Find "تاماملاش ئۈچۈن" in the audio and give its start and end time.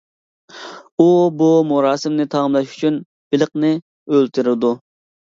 2.33-3.01